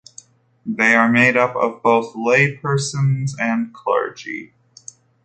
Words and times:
They 0.65 0.95
are 0.95 1.07
made 1.11 1.37
up 1.37 1.55
of 1.55 1.83
both 1.83 2.15
laypersons 2.15 3.33
and 3.39 3.71
clergy. 3.71 4.55